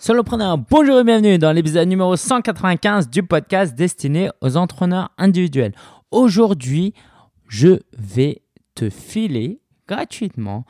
[0.00, 5.72] Solopreneur, bonjour et bienvenue dans l'épisode numéro 195 du podcast destiné aux entrepreneurs individuels.
[6.12, 6.94] Aujourd'hui,
[7.48, 8.42] je vais
[8.76, 10.64] te filer gratuitement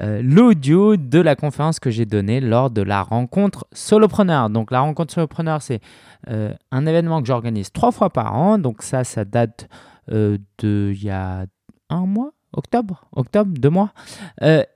[0.00, 4.50] euh, l'audio de la conférence que j'ai donnée lors de la rencontre Solopreneur.
[4.50, 5.80] Donc la rencontre Solopreneur, c'est
[6.28, 8.58] euh, un événement que j'organise trois fois par an.
[8.58, 9.68] Donc ça, ça date
[10.10, 11.46] euh, de il y a
[11.90, 13.92] un mois, octobre, octobre, deux mois.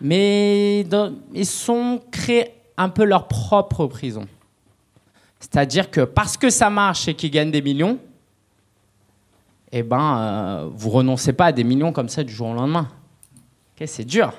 [0.00, 0.86] mais
[1.34, 4.26] ils sont créés un peu leur propre prison.
[5.40, 7.98] C'est-à-dire que parce que ça marche et qu'ils gagnent des millions,
[9.72, 12.88] eh ben, euh, vous renoncez pas à des millions comme ça du jour au lendemain.
[13.86, 14.32] c'est dur.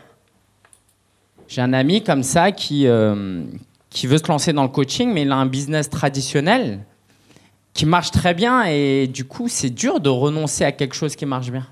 [1.50, 3.44] J'ai un ami comme ça qui, euh,
[3.90, 6.80] qui veut se lancer dans le coaching, mais il a un business traditionnel
[7.74, 11.26] qui marche très bien et du coup, c'est dur de renoncer à quelque chose qui
[11.26, 11.66] marche bien.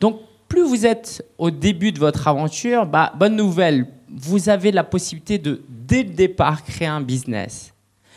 [0.00, 4.84] Donc, plus vous êtes au début de votre aventure, bah, bonne nouvelle, vous avez la
[4.84, 7.74] possibilité de, dès le départ, créer un business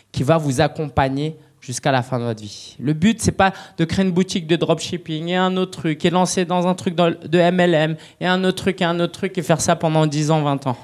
[0.09, 1.35] qui va vous accompagner
[1.69, 2.75] jusqu'à la fin de votre vie.
[2.79, 6.09] Le but, c'est pas de créer une boutique de dropshipping et un autre truc, et
[6.09, 9.43] lancer dans un truc de MLM, et un autre truc, et un autre truc, et
[9.43, 10.77] faire ça pendant 10 ans, 20 ans.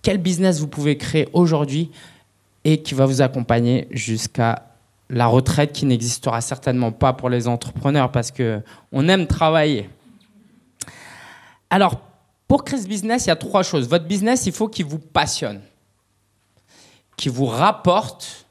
[0.00, 1.90] Quel business vous pouvez créer aujourd'hui
[2.62, 4.68] et qui va vous accompagner jusqu'à
[5.10, 8.60] la retraite qui n'existera certainement pas pour les entrepreneurs parce que
[8.92, 9.90] on aime travailler.
[11.70, 12.00] Alors,
[12.46, 13.88] pour créer ce business, il y a trois choses.
[13.88, 15.60] Votre business, il faut qu'il vous passionne,
[17.16, 18.41] qu'il vous rapporte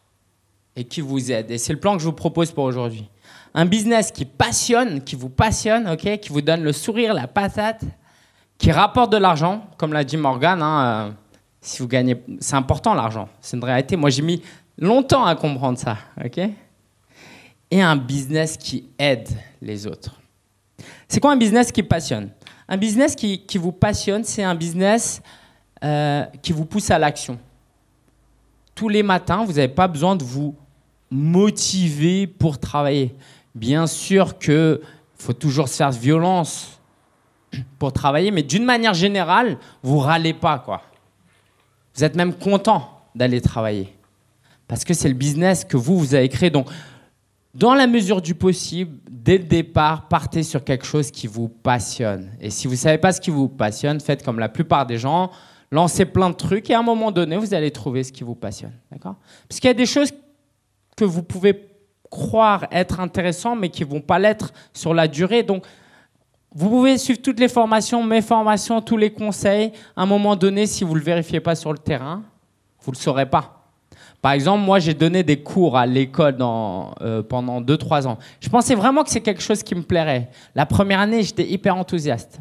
[0.76, 1.52] et qui vous aide.
[1.52, 3.10] Et c'est le plan que je vous propose pour aujourd'hui.
[3.54, 7.84] Un business qui passionne, qui vous passionne, ok, qui vous donne le sourire, la patate,
[8.58, 10.62] qui rapporte de l'argent, comme l'a dit Morgan.
[10.62, 11.12] Hein, euh,
[11.60, 13.28] si vous gagnez, c'est important l'argent.
[13.42, 13.98] C'est une réalité.
[13.98, 14.42] Moi, j'ai mis
[14.78, 16.40] longtemps à comprendre ça, ok
[17.70, 19.28] Et un business qui aide
[19.62, 20.22] les autres.
[21.08, 22.30] C'est quoi un business qui passionne?
[22.68, 25.22] Un business qui, vous passionne, c'est un business
[25.84, 27.38] euh, qui vous pousse à l'action.
[28.74, 30.56] Tous les matins, vous n'avez pas besoin de vous
[31.12, 33.14] motiver pour travailler.
[33.54, 34.80] Bien sûr qu'il
[35.16, 36.80] faut toujours se faire violence
[37.78, 40.82] pour travailler, mais d'une manière générale, vous râlez pas, quoi.
[41.94, 43.94] Vous êtes même content d'aller travailler
[44.72, 46.50] parce que c'est le business que vous, vous avez créé.
[46.50, 46.70] Donc,
[47.54, 52.32] dans la mesure du possible, dès le départ, partez sur quelque chose qui vous passionne.
[52.40, 55.30] Et si vous savez pas ce qui vous passionne, faites comme la plupart des gens,
[55.72, 58.34] lancez plein de trucs et à un moment donné, vous allez trouver ce qui vous
[58.34, 58.72] passionne.
[58.90, 59.16] D'accord?
[59.50, 60.14] Parce qu'il y a des choses
[61.02, 61.68] que vous pouvez
[62.12, 65.42] croire être intéressantes, mais qui ne vont pas l'être sur la durée.
[65.42, 65.66] Donc,
[66.54, 69.72] vous pouvez suivre toutes les formations, mes formations, tous les conseils.
[69.96, 72.22] À un moment donné, si vous ne le vérifiez pas sur le terrain,
[72.84, 73.64] vous ne le saurez pas.
[74.22, 78.20] Par exemple, moi, j'ai donné des cours à l'école euh, pendant 2-3 ans.
[78.40, 80.30] Je pensais vraiment que c'est quelque chose qui me plairait.
[80.54, 82.40] La première année, j'étais hyper enthousiaste.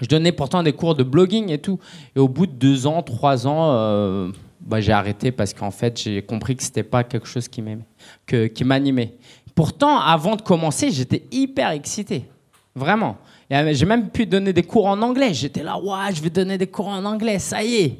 [0.00, 1.78] Je donnais pourtant des cours de blogging et tout.
[2.16, 4.30] Et au bout de 2 ans, 3 ans, euh,
[4.64, 7.62] bah, j'ai arrêté parce qu'en fait, j'ai compris que ce n'était pas quelque chose qui
[8.64, 9.14] m'animait.
[9.54, 12.24] Pourtant, avant de commencer, j'étais hyper excité.
[12.74, 13.18] Vraiment.
[13.50, 15.34] J'ai même pu donner des cours en anglais.
[15.34, 17.98] J'étais là, ouais, je vais donner des cours en anglais, ça y est.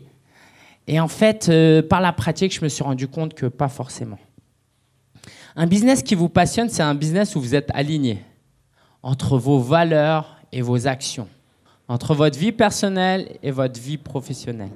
[0.87, 4.19] Et en fait, euh, par la pratique, je me suis rendu compte que pas forcément.
[5.57, 8.19] Un business qui vous passionne, c'est un business où vous êtes aligné
[9.03, 11.29] entre vos valeurs et vos actions,
[11.89, 14.71] entre votre vie personnelle et votre vie professionnelle.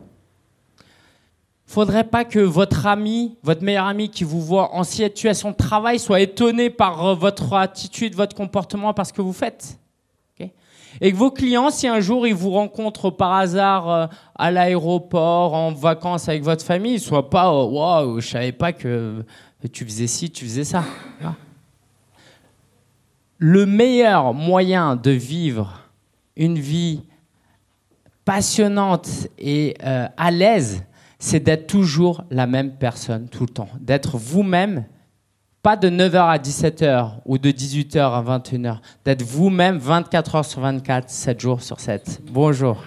[1.69, 5.99] Faudrait pas que votre ami, votre meilleur ami qui vous voit en situation de travail
[5.99, 9.79] soit étonné par euh, votre attitude, votre comportement, par ce que vous faites.
[11.03, 15.53] Et que vos clients, si un jour ils vous rencontrent par hasard euh, à l'aéroport,
[15.53, 19.23] en vacances avec votre famille, ils soient pas euh, waouh, je savais pas que
[19.71, 20.85] tu faisais ci, tu faisais ça.
[23.37, 25.83] Le meilleur moyen de vivre
[26.35, 27.03] une vie
[28.25, 30.83] passionnante et à l'aise,
[31.19, 34.87] c'est d'être toujours la même personne tout le temps, d'être vous-même
[35.63, 40.61] pas de 9h à 17h ou de 18h à 21h, d'être vous-même 24 h sur
[40.61, 42.23] 24, 7 jours sur 7.
[42.31, 42.83] Bonjour.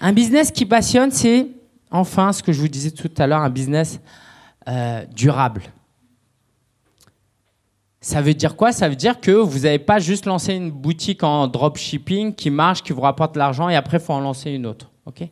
[0.00, 1.48] Un business qui passionne, c'est
[1.90, 4.00] enfin ce que je vous disais tout à l'heure, un business
[4.66, 5.62] euh, durable.
[8.00, 8.72] Ça veut dire quoi?
[8.72, 12.82] Ça veut dire que vous n'avez pas juste lancé une boutique en dropshipping qui marche,
[12.82, 14.90] qui vous rapporte l'argent et après il faut en lancer une autre.
[15.06, 15.28] ok?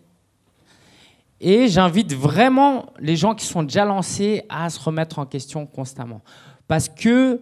[1.42, 6.22] Et j'invite vraiment les gens qui sont déjà lancés à se remettre en question constamment.
[6.68, 7.40] Parce que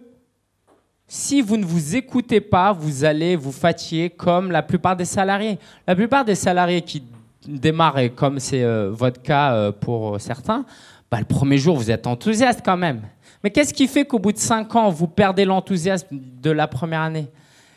[1.07, 5.59] si vous ne vous écoutez pas, vous allez vous fatiguer comme la plupart des salariés.
[5.85, 7.03] La plupart des salariés qui
[7.47, 10.65] démarrent, et comme c'est euh, votre cas euh, pour certains,
[11.11, 13.01] bah, le premier jour, vous êtes enthousiaste quand même.
[13.43, 17.01] Mais qu'est-ce qui fait qu'au bout de cinq ans, vous perdez l'enthousiasme de la première
[17.01, 17.27] année?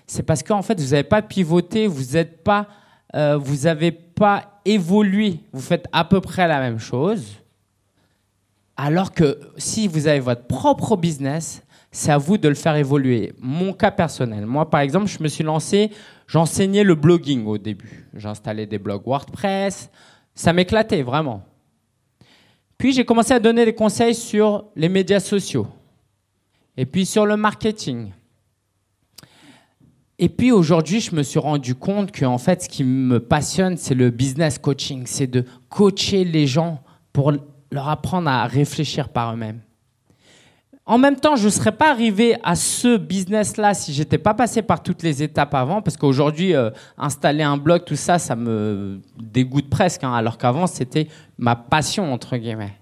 [0.07, 2.67] C'est parce qu'en fait, vous n'avez pas pivoté, vous n'êtes pas
[3.15, 3.39] euh,
[4.15, 7.37] pas évolué, vous faites à peu près la même chose.
[8.77, 13.33] Alors que si vous avez votre propre business, c'est à vous de le faire évoluer.
[13.39, 15.91] Mon cas personnel, moi par exemple, je me suis lancé,
[16.27, 18.09] j'enseignais le blogging au début.
[18.15, 19.91] J'installais des blogs WordPress,
[20.35, 21.43] ça m'éclatait vraiment.
[22.77, 25.69] Puis j'ai commencé à donner des conseils sur les médias sociaux
[26.77, 28.11] et puis sur le marketing.
[30.25, 33.77] Et puis aujourd'hui, je me suis rendu compte que en fait, ce qui me passionne,
[33.77, 36.81] c'est le business coaching, c'est de coacher les gens
[37.13, 37.31] pour
[37.71, 39.61] leur apprendre à réfléchir par eux-mêmes.
[40.87, 44.63] En même temps, je ne serais pas arrivé à ce business-là si j'étais pas passé
[44.63, 49.03] par toutes les étapes avant, parce qu'aujourd'hui, euh, installer un blog, tout ça, ça me
[49.23, 52.73] dégoûte presque, hein, alors qu'avant, c'était ma passion, entre guillemets.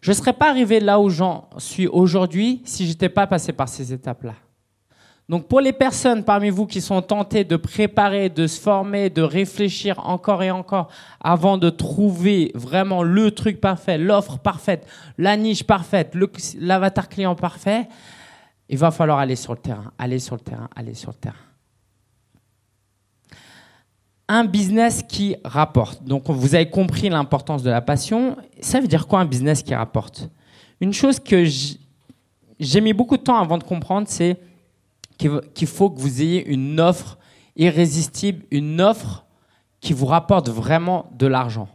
[0.00, 3.68] Je ne serais pas arrivé là où j'en suis aujourd'hui si j'étais pas passé par
[3.68, 4.36] ces étapes-là.
[5.30, 9.22] Donc pour les personnes parmi vous qui sont tentées de préparer, de se former, de
[9.22, 10.88] réfléchir encore et encore
[11.20, 14.84] avant de trouver vraiment le truc parfait, l'offre parfaite,
[15.18, 16.16] la niche parfaite,
[16.58, 17.86] l'avatar client parfait,
[18.68, 21.36] il va falloir aller sur le terrain, aller sur le terrain, aller sur le terrain.
[24.26, 26.02] Un business qui rapporte.
[26.02, 28.36] Donc vous avez compris l'importance de la passion.
[28.60, 30.28] Ça veut dire quoi un business qui rapporte?
[30.80, 31.44] Une chose que
[32.58, 34.36] j'ai mis beaucoup de temps avant de comprendre, c'est
[35.54, 37.18] qu'il faut que vous ayez une offre
[37.56, 39.24] irrésistible, une offre
[39.80, 41.68] qui vous rapporte vraiment de l'argent.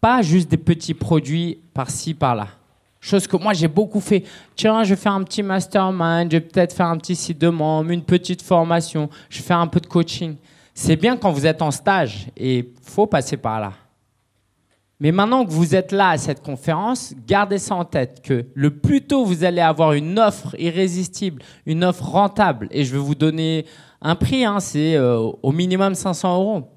[0.00, 2.48] Pas juste des petits produits par-ci, par-là.
[3.00, 4.24] Chose que moi j'ai beaucoup fait.
[4.56, 7.48] Tiens, je vais faire un petit mastermind, je vais peut-être faire un petit site de
[7.48, 10.36] membre, une petite formation, je vais faire un peu de coaching.
[10.74, 13.72] C'est bien quand vous êtes en stage et faut passer par là.
[15.00, 18.70] Mais maintenant que vous êtes là à cette conférence, gardez ça en tête, que le
[18.78, 23.14] plus tôt vous allez avoir une offre irrésistible, une offre rentable, et je vais vous
[23.14, 23.64] donner
[24.02, 26.68] un prix, hein, c'est euh, au minimum 500 euros.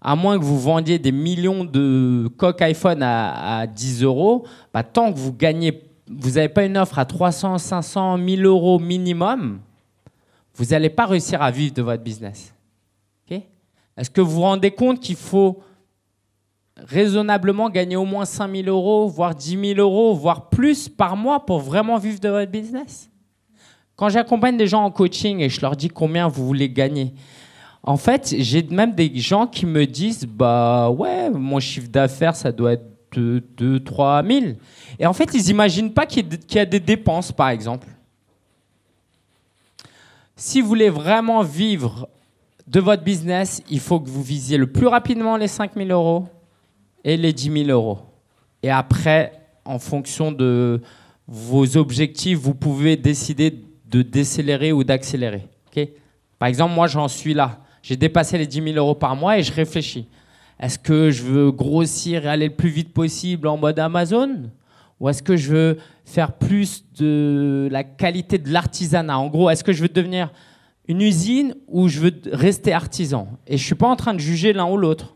[0.00, 5.12] À moins que vous vendiez des millions de coques iPhone à, 10 euros, bah, tant
[5.12, 5.34] que vous
[6.08, 9.58] vous n'avez pas une offre à 300, 500, 1000 euros minimum,
[10.54, 12.52] vous n'allez pas réussir à vivre de votre business.
[13.96, 15.60] Est-ce que vous vous rendez compte qu'il faut
[16.86, 21.44] raisonnablement gagner au moins 5 000 euros, voire 10 000 euros, voire plus par mois
[21.44, 23.10] pour vraiment vivre de votre business?
[23.96, 27.14] Quand j'accompagne des gens en coaching et je leur dis combien vous voulez gagner,
[27.82, 32.52] en fait, j'ai même des gens qui me disent Bah ouais, mon chiffre d'affaires, ça
[32.52, 34.46] doit être 2, 2 3 000.
[34.98, 37.86] Et en fait, ils n'imaginent pas qu'il y, a des dépenses, par exemple.
[40.34, 42.08] Si vous voulez vraiment vivre
[42.66, 46.26] de votre business, il faut que vous visiez le plus rapidement les 5 000 euros
[47.06, 48.00] et les 10 000 euros.
[48.62, 49.32] Et après,
[49.64, 50.82] en fonction de
[51.26, 53.54] vos objectifs, vous pouvez décider
[53.88, 55.48] de décélérer ou d'accélérer.
[56.38, 57.60] par exemple, moi, j'en suis là.
[57.80, 60.08] J'ai dépassé les 10 000 euros par mois et je réfléchis.
[60.58, 64.50] Est-ce que je veux grossir et aller le plus vite possible en mode Amazon?
[64.98, 69.18] Ou est-ce que je veux faire plus de la qualité de l'artisanat?
[69.18, 70.32] En gros, est-ce que je veux devenir
[70.88, 73.28] une usine ou je veux rester artisan?
[73.46, 75.14] Et je ne suis pas en train de juger l'un ou l'autre.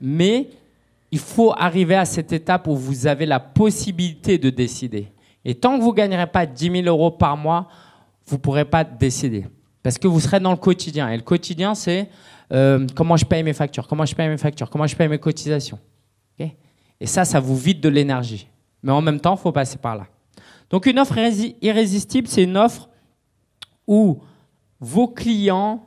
[0.00, 0.48] Mais
[1.10, 5.08] il faut arriver à cette étape où vous avez la possibilité de décider.
[5.44, 7.68] Et tant que vous ne gagnerez pas 10 000 euros par mois,
[8.26, 9.46] vous ne pourrez pas décider.
[9.82, 11.08] Parce que vous serez dans le quotidien.
[11.08, 12.10] Et le quotidien, c'est
[12.52, 15.18] euh, comment je paye mes factures, comment je paye mes factures, comment je paye mes
[15.18, 15.78] cotisations.
[16.38, 18.48] et ça, ça vous vide de l'énergie.
[18.82, 20.06] Mais en même temps, il faut passer par là.
[20.70, 21.16] Donc une offre
[21.62, 22.88] irrésistible, c'est une offre
[23.86, 24.20] où
[24.80, 25.82] vos clients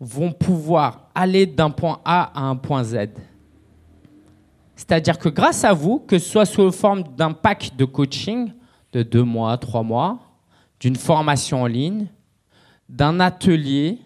[0.00, 3.08] vont pouvoir aller d'un point A à un point Z.
[4.76, 8.52] C'est-à-dire que grâce à vous, que ce soit sous forme d'un pack de coaching
[8.92, 10.20] de deux mois, trois mois,
[10.78, 12.06] d'une formation en ligne,
[12.88, 13.98] d'un atelier,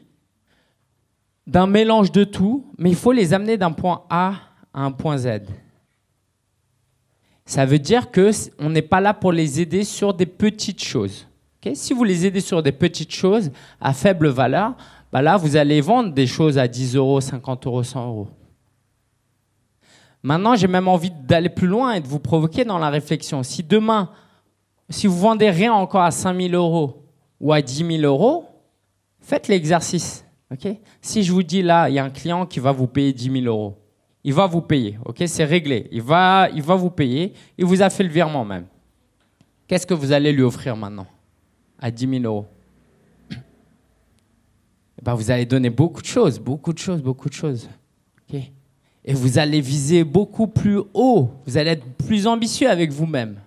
[1.46, 4.34] d'un mélange de tout, mais il faut les amener d'un point A
[4.72, 5.40] à un point Z.
[7.44, 11.26] Ça veut dire que on n'est pas là pour les aider sur des petites choses.
[11.74, 13.50] si vous les aidez sur des petites choses
[13.80, 14.76] à faible valeur,
[15.12, 18.28] bah là, vous allez vendre des choses à 10 euros, 50 euros, 100 euros.
[20.22, 23.42] Maintenant, j'ai même envie d'aller plus loin et de vous provoquer dans la réflexion.
[23.42, 24.10] Si demain,
[24.88, 27.04] si vous vendez rien encore à 5 000 euros
[27.40, 28.46] ou à 10 000 euros,
[29.20, 30.24] faites l'exercice.
[31.00, 33.42] si je vous dis là, il y a un client qui va vous payer 10
[33.42, 33.78] 000 euros,
[34.22, 34.98] il va vous payer.
[35.26, 35.88] C'est réglé.
[35.90, 37.32] Il va, il va vous payer.
[37.56, 38.66] Il vous a fait le virement même.
[39.66, 41.06] Qu'est-ce que vous allez lui offrir maintenant
[41.78, 42.46] à 10 000 euros?
[43.30, 47.68] Eh ben, Vous allez donner beaucoup de choses, beaucoup de choses, beaucoup de choses.
[49.04, 51.30] Et vous allez viser beaucoup plus haut.
[51.46, 53.38] Vous allez être plus ambitieux avec vous-même.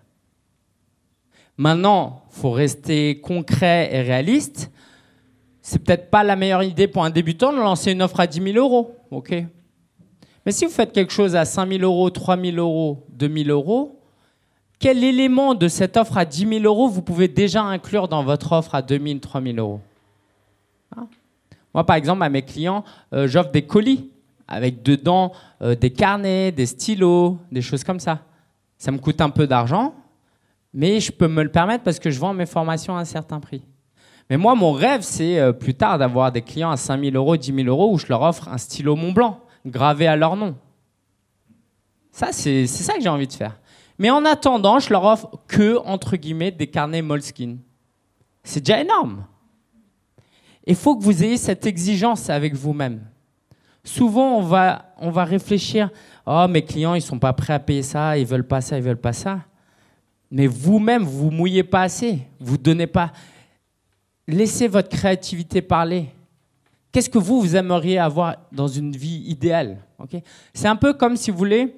[1.57, 4.71] Maintenant, il faut rester concret et réaliste.
[5.61, 8.53] C'est peut-être pas la meilleure idée pour un débutant de lancer une offre à 10
[8.53, 8.95] 000 euros.
[9.11, 9.45] ok?
[10.45, 13.49] Mais si vous faites quelque chose à 5 000 euros, 3 000 euros, 2 000
[13.49, 13.99] euros,
[14.79, 18.51] quel élément de cette offre à 10 000 euros vous pouvez déjà inclure dans votre
[18.51, 19.79] offre à 2 000, 3 000 euros?
[20.97, 21.07] Hein?
[21.73, 22.83] Moi, par exemple, à mes clients,
[23.13, 24.11] euh, j'offre des colis
[24.47, 25.31] avec dedans
[25.61, 28.19] euh, des carnets, des stylos, des choses comme ça.
[28.77, 29.93] Ça me coûte un peu d'argent,
[30.73, 33.39] mais je peux me le permettre parce que je vends mes formations à un certain
[33.39, 33.63] prix.
[34.29, 37.37] Mais moi, mon rêve, c'est euh, plus tard d'avoir des clients à 5 000 euros,
[37.37, 40.55] 10 000 euros où je leur offre un stylo Mont Blanc gravé à leur nom.
[42.11, 43.59] Ça, c'est ça que j'ai envie de faire.
[43.97, 47.59] Mais en attendant, je leur offre que, entre guillemets, des carnets Moleskine.
[48.43, 49.25] C'est déjà énorme.
[50.65, 53.01] Il faut que vous ayez cette exigence avec vous-même.
[53.83, 55.89] Souvent, on va, on va réfléchir
[56.25, 58.83] Oh, mes clients, ils sont pas prêts à payer ça, ils veulent pas ça, ils
[58.83, 59.39] veulent pas ça.
[60.31, 62.19] Mais vous-même, vous mouillez pas assez.
[62.39, 63.11] Vous donnez pas.
[64.27, 66.09] Laissez votre créativité parler.
[66.91, 69.79] Qu'est-ce que vous, vous aimeriez avoir dans une vie idéale
[70.53, 71.75] C'est un peu comme si vous voulez,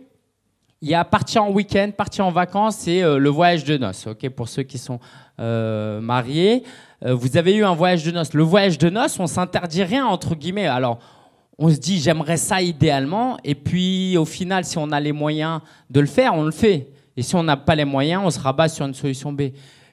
[0.82, 4.08] il y a partir en week-end, partir en vacances, c'est euh, le voyage de noces.
[4.36, 5.00] Pour ceux qui sont
[5.40, 6.64] euh, mariés,
[7.04, 8.34] euh, vous avez eu un voyage de noces.
[8.34, 10.68] Le voyage de noces, on s'interdit rien, entre guillemets.
[10.68, 11.00] Alors,
[11.58, 15.62] on se dit j'aimerais ça idéalement, et puis au final, si on a les moyens
[15.90, 16.90] de le faire, on le fait.
[17.18, 19.44] Et si on n'a pas les moyens, on se rabat sur une solution B.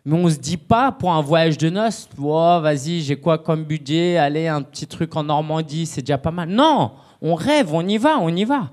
[0.04, 3.64] Mais on se dit pas pour un voyage de noces, oh, vas-y, j'ai quoi comme
[3.64, 6.49] budget, allez, un petit truc en Normandie, c'est déjà pas mal.
[6.49, 8.73] Non, on rêve, on y va, on y va.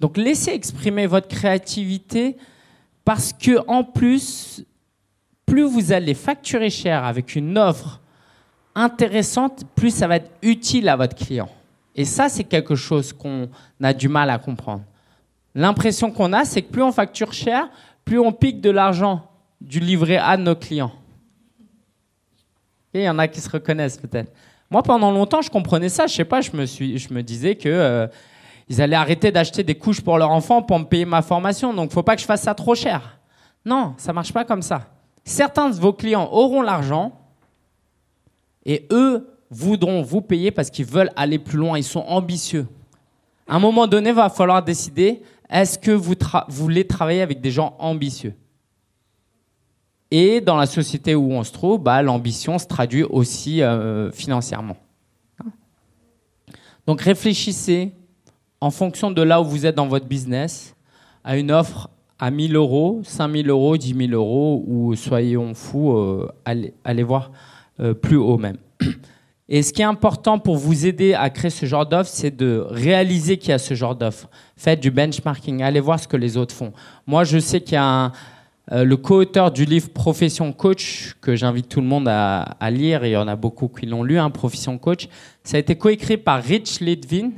[0.00, 2.36] Donc laissez exprimer votre créativité
[3.04, 4.64] parce que en plus,
[5.44, 8.00] plus vous allez facturer cher avec une offre
[8.74, 11.48] intéressante, plus ça va être utile à votre client.
[11.94, 13.48] Et ça, c'est quelque chose qu'on
[13.82, 14.82] a du mal à comprendre.
[15.54, 17.68] L'impression qu'on a, c'est que plus on facture cher,
[18.04, 20.92] plus on pique de l'argent du livret A de nos clients.
[22.92, 24.32] Et il y en a qui se reconnaissent peut-être.
[24.70, 26.06] Moi, pendant longtemps, je comprenais ça.
[26.06, 28.06] Je sais pas, je me, suis, je me disais que euh,
[28.68, 31.72] ils allaient arrêter d'acheter des couches pour leurs enfants pour me payer ma formation.
[31.72, 33.18] Donc, faut pas que je fasse ça trop cher.
[33.64, 34.88] Non, ça marche pas comme ça.
[35.24, 37.12] Certains de vos clients auront l'argent,
[38.66, 42.66] et eux voudront vous payer parce qu'ils veulent aller plus loin, ils sont ambitieux.
[43.46, 46.14] À un moment donné, il va falloir décider, est-ce que vous,
[46.48, 48.34] voulez travailler avec des gens ambitieux?
[50.10, 54.76] Et dans la société où on se trouve, bah, l'ambition se traduit aussi euh, financièrement.
[56.86, 57.92] Donc réfléchissez
[58.60, 60.74] en fonction de là où vous êtes dans votre business
[61.22, 66.30] à une offre à 1000 euros, 5000 euros, 10 000 euros, ou soyons fous, euh,
[66.44, 67.30] allez voir
[68.02, 68.58] plus haut même.
[69.48, 72.64] Et ce qui est important pour vous aider à créer ce genre d'offre, c'est de
[72.70, 74.28] réaliser qu'il y a ce genre d'offre.
[74.56, 76.72] Faites du benchmarking, allez voir ce que les autres font.
[77.06, 78.12] Moi, je sais qu'il y a
[78.72, 83.10] euh, le co-auteur du livre Profession Coach, que j'invite tout le monde à, lire, et
[83.10, 85.08] il y en a beaucoup qui l'ont lu, hein, Profession Coach.
[85.42, 87.30] Ça a été coécrit par Rich Litvin,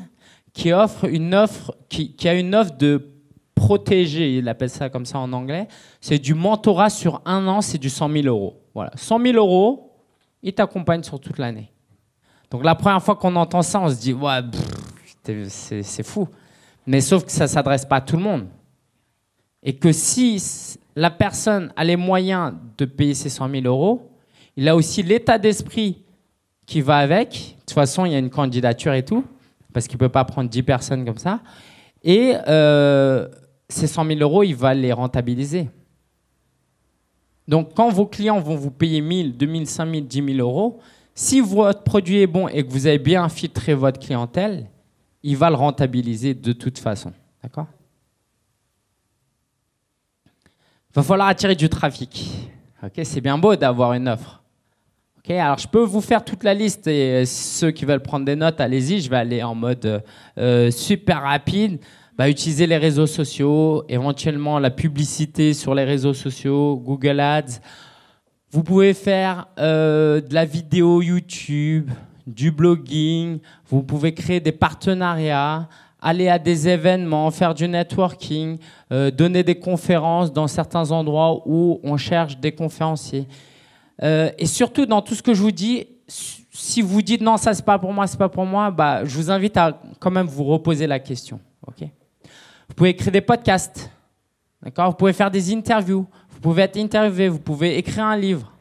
[0.53, 3.11] qui offre une offre, qui, a une offre de
[3.57, 5.67] protéger, il appelle ça comme ça en anglais.
[6.01, 8.63] C'est du mentorat sur un an, c'est du 100 000 euros.
[8.75, 9.96] Voilà, 100 000 euros,
[10.43, 11.71] il t'accompagne sur toute l'année.
[12.51, 14.41] Donc la première fois qu'on entend ça, on se dit, ouais,
[15.49, 16.29] c'est fou.
[16.87, 18.47] Mais sauf que ça ne s'adresse pas à tout le monde.
[19.63, 20.41] Et que si
[20.95, 24.11] la personne a les moyens de payer ses 100 000 euros,
[24.57, 26.05] il a aussi l'état d'esprit
[26.65, 27.31] qui va avec.
[27.31, 29.25] De toute façon, il y a une candidature et tout,
[29.73, 31.41] parce qu'il ne peut pas prendre 10 personnes comme ça.
[32.05, 33.29] Et euh,
[33.69, 35.69] ces 100 000 euros, il va les rentabiliser.
[37.49, 40.81] Donc, quand vos clients vont vous payer 1000, 2000, 5000, 10 000 euros,
[41.15, 44.67] si votre produit est bon et que vous avez bien filtré votre clientèle,
[45.23, 47.13] il va le rentabiliser de toute façon.
[47.43, 47.67] D'accord?
[50.27, 52.29] Il va falloir attirer du trafic.
[52.83, 54.43] Ok, c'est bien beau d'avoir une offre.
[55.19, 58.37] Ok, alors je peux vous faire toute la liste et ceux qui veulent prendre des
[58.37, 59.01] notes, allez-y.
[59.01, 60.01] Je vais aller en mode euh,
[60.39, 61.81] euh, super rapide.
[62.17, 67.61] Bah, utiliser les réseaux sociaux, éventuellement la publicité sur les réseaux sociaux, Google Ads.
[68.51, 71.91] Vous pouvez faire de la vidéo YouTube,
[72.27, 73.39] du blogging.
[73.69, 75.69] Vous pouvez créer des partenariats
[76.01, 78.59] aller à des événements, faire du networking,
[78.93, 83.27] euh, donner des conférences dans certains endroits où on cherche des conférenciers.
[84.03, 87.55] Euh, et surtout, dans tout ce que je vous dis, si vous dites non, ça
[87.55, 90.27] c'est pas pour moi, c'est pas pour moi, bah, je vous invite à quand même
[90.27, 91.41] vous reposer la question.
[91.67, 91.89] ok?
[92.69, 93.91] Vous pouvez écrire des podcasts,
[94.63, 94.91] d'accord?
[94.91, 98.53] Vous pouvez faire des interviews, vous pouvez être interviewé, vous pouvez écrire un livre.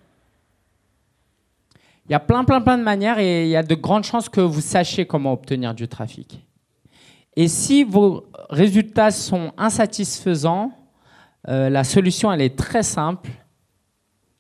[2.08, 4.30] Il y a plein, plein, plein de manières et il y a de grandes chances
[4.30, 6.46] que vous sachiez comment obtenir du trafic.
[7.36, 10.72] Et si vos résultats sont insatisfaisants,
[11.48, 13.30] euh, la solution, elle est très simple,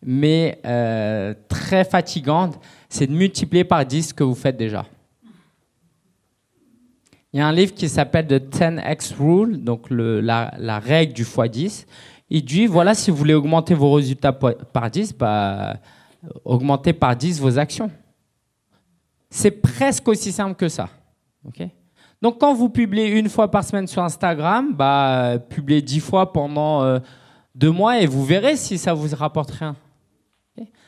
[0.02, 4.86] mais euh, très fatigante, c'est de multiplier par 10 ce que vous faites déjà.
[7.36, 11.86] Il y a un livre qui s'appelle The 10x Rule, donc la, règle du x10.
[12.30, 15.76] Il dit, voilà, si vous voulez augmenter vos résultats par 10, bah,
[16.46, 17.92] augmentez par 10 vos actions.
[19.30, 20.88] C'est presque aussi simple que ça.
[21.46, 21.68] ok?
[22.22, 26.84] Donc quand vous publiez une fois par semaine sur Instagram, bah, publiez dix fois pendant
[26.84, 27.00] euh,
[27.54, 29.76] deux mois et vous verrez si ça vous rapporte rien.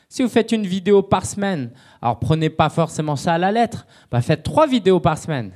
[0.08, 3.86] Si vous faites une vidéo par semaine, alors prenez pas forcément ça à la lettre,
[4.10, 5.52] bah, faites trois vidéos par semaine.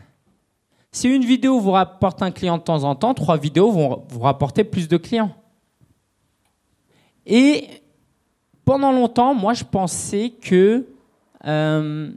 [0.92, 4.20] Si une vidéo vous rapporte un client de temps en temps, trois vidéos vont vous
[4.20, 5.34] rapporter plus de clients.
[7.24, 7.82] Et
[8.66, 10.86] pendant longtemps, moi, je pensais que
[11.46, 12.12] euh,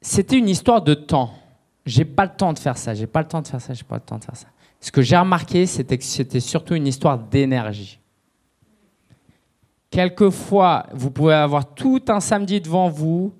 [0.00, 1.34] c'était une histoire de temps.
[1.84, 3.84] J'ai pas le temps de faire ça, j'ai pas le temps de faire ça, j'ai
[3.84, 4.46] pas le temps de faire ça.
[4.80, 7.98] Ce que j'ai remarqué, c'était que c'était surtout une histoire d'énergie.
[9.90, 13.32] Quelquefois, vous pouvez avoir tout un samedi devant vous,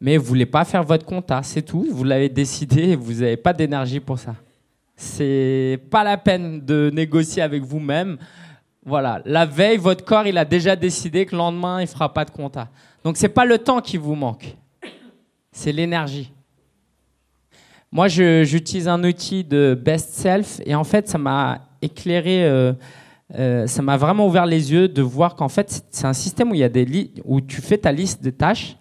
[0.00, 1.86] mais vous voulez pas faire votre compta, c'est tout.
[1.90, 4.34] Vous l'avez décidé vous n'avez pas d'énergie pour ça.
[4.96, 8.16] C'est pas la peine de négocier avec vous-même.
[8.86, 12.24] Voilà, la veille, votre corps, il a déjà décidé que le lendemain, il fera pas
[12.24, 12.68] de compta.
[13.02, 14.56] Donc c'est pas le temps qui vous manque
[15.54, 16.32] c'est l'énergie.
[17.90, 22.72] Moi, j'utilise un outil de Best Self et en fait, ça m'a éclairé, euh,
[23.36, 26.54] euh, ça m'a vraiment ouvert les yeux de voir qu'en fait, c'est un système où,
[26.54, 28.76] il y a des où tu fais ta liste de tâches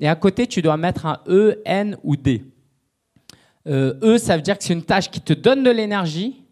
[0.00, 2.44] et à côté, tu dois mettre un E, N ou D.
[3.66, 6.42] Euh, e, ça veut dire que c'est une tâche qui te donne de l'énergie.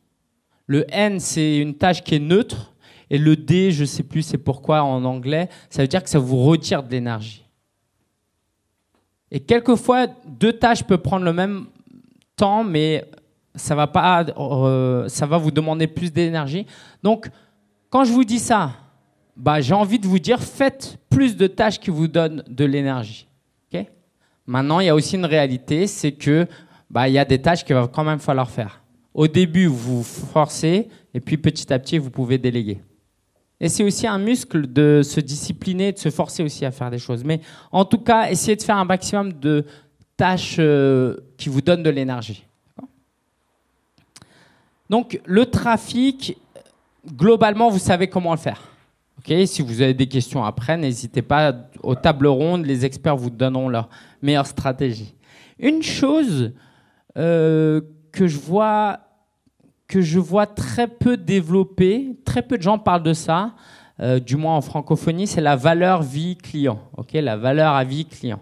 [0.66, 2.72] Le N, c'est une tâche qui est neutre.
[3.10, 6.08] Et le D, je ne sais plus c'est pourquoi en anglais, ça veut dire que
[6.08, 7.44] ça vous retire de l'énergie.
[9.30, 11.66] Et quelquefois, deux tâches peuvent prendre le même
[12.36, 13.04] temps, mais
[13.54, 16.66] ça va, pas, euh, ça va vous demander plus d'énergie.
[17.02, 17.28] Donc,
[17.90, 18.72] quand je vous dis ça,
[19.36, 23.26] bah, j'ai envie de vous dire, faites plus de tâches qui vous donnent de l'énergie.
[24.46, 26.46] Maintenant, il y a aussi une réalité, c'est que
[26.90, 28.82] bah, il y a des tâches qu'il va quand même falloir faire.
[29.14, 32.80] Au début, vous forcez, et puis petit à petit, vous pouvez déléguer.
[33.60, 36.98] Et c'est aussi un muscle de se discipliner, de se forcer aussi à faire des
[36.98, 37.22] choses.
[37.22, 39.64] Mais en tout cas, essayez de faire un maximum de
[40.16, 42.44] tâches euh, qui vous donnent de l'énergie.
[44.90, 46.36] Donc le trafic,
[47.06, 48.71] globalement, vous savez comment le faire.
[49.46, 53.68] Si vous avez des questions après, n'hésitez pas aux tables rondes, les experts vous donneront
[53.68, 53.88] leur
[54.20, 55.14] meilleure stratégie.
[55.58, 56.52] Une chose
[57.16, 59.00] euh, que je vois
[59.86, 63.54] que je vois très peu développé, très peu de gens parlent de ça,
[64.00, 66.80] euh, du moins en francophonie, c'est la valeur vie client.
[66.96, 68.40] ok la valeur à vie client.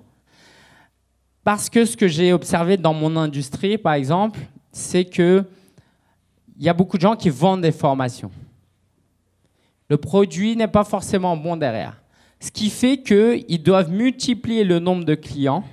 [1.42, 4.38] Parce que ce que j'ai observé dans mon industrie, par exemple,
[4.70, 5.44] c'est que
[6.56, 8.30] il y a beaucoup de gens qui vendent des formations.
[9.90, 12.00] Le produit n'est pas forcément bon derrière.
[12.38, 15.64] Ce qui fait qu'ils doivent multiplier le nombre de clients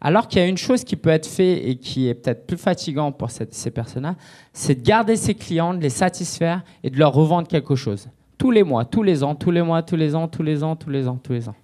[0.00, 2.58] alors qu'il y a une chose qui peut être faite et qui est peut-être plus
[2.58, 4.14] fatigant pour ces personnes-là,
[4.52, 8.08] c'est de garder ses clients, de les satisfaire et de leur revendre quelque chose.
[8.38, 10.76] Tous les mois, tous les ans, tous les mois, tous les ans, tous les ans,
[10.76, 11.56] tous les ans, tous les ans.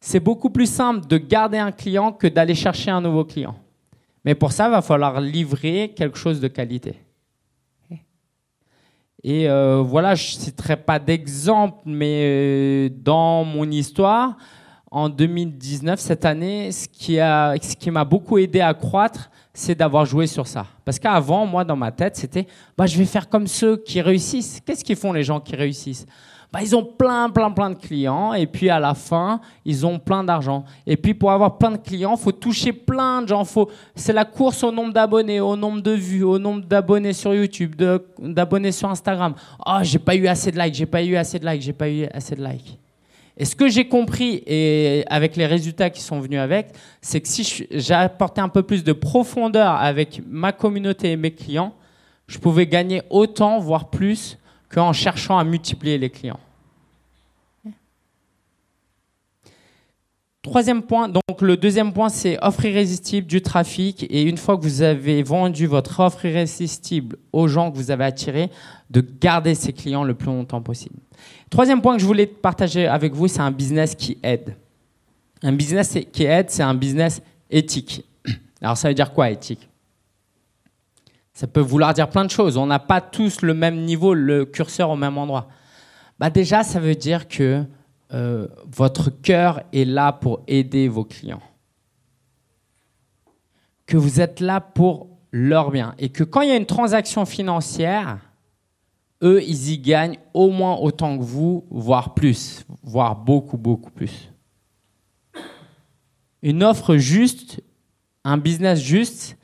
[0.00, 3.56] C'est beaucoup plus simple de garder un client que d'aller chercher un nouveau client.
[4.24, 6.94] Mais pour ça, il va falloir livrer quelque chose de qualité.
[9.28, 14.36] Et euh, voilà, je ne citerai pas d'exemple, mais euh, dans mon histoire,
[14.88, 19.74] en 2019, cette année, ce qui, a, ce qui m'a beaucoup aidé à croître, c'est
[19.74, 20.64] d'avoir joué sur ça.
[20.84, 22.46] Parce qu'avant, moi, dans ma tête, c'était
[22.78, 24.60] bah, je vais faire comme ceux qui réussissent.
[24.64, 26.06] Qu'est-ce qu'ils font les gens qui réussissent?
[26.52, 28.34] Bah, Ils ont plein, plein, plein de clients.
[28.34, 30.64] Et puis à la fin, ils ont plein d'argent.
[30.86, 33.44] Et puis pour avoir plein de clients, faut toucher plein de gens.
[33.44, 33.70] Faut...
[33.94, 37.74] C'est la course au nombre d'abonnés, au nombre de vues, au nombre d'abonnés sur YouTube,
[38.18, 39.34] d'abonnés sur Instagram.
[39.66, 41.88] Oh, j'ai pas eu assez de likes, j'ai pas eu assez de likes, j'ai pas
[41.88, 42.78] eu assez de likes.
[43.38, 46.68] Et ce que j'ai compris, et avec les résultats qui sont venus avec,
[47.02, 51.32] c'est que si j'ai apporté un peu plus de profondeur avec ma communauté et mes
[51.32, 51.74] clients,
[52.28, 56.40] je pouvais gagner autant, voire plus, qu'en cherchant à multiplier les clients.
[60.46, 64.04] Troisième point, donc le deuxième point, c'est offre irrésistible du trafic.
[64.04, 68.04] Et une fois que vous avez vendu votre offre irrésistible aux gens que vous avez
[68.04, 68.50] attirés,
[68.88, 70.94] de garder ces clients le plus longtemps possible.
[71.50, 74.54] Troisième point que je voulais partager avec vous, c'est un business qui aide.
[75.42, 78.04] Un business qui aide, c'est un business éthique.
[78.62, 79.68] Alors ça veut dire quoi éthique?
[81.36, 82.56] Ça peut vouloir dire plein de choses.
[82.56, 85.48] On n'a pas tous le même niveau, le curseur au même endroit.
[86.18, 87.62] Bah déjà, ça veut dire que
[88.14, 91.42] euh, votre cœur est là pour aider vos clients.
[93.84, 95.94] Que vous êtes là pour leur bien.
[95.98, 98.18] Et que quand il y a une transaction financière,
[99.22, 104.32] eux, ils y gagnent au moins autant que vous, voire plus, voire beaucoup, beaucoup plus.
[106.40, 107.62] Une offre juste,
[108.24, 109.36] un business juste,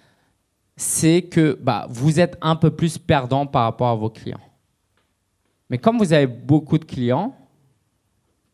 [0.82, 4.40] c'est que bah, vous êtes un peu plus perdant par rapport à vos clients.
[5.70, 7.34] Mais comme vous avez beaucoup de clients,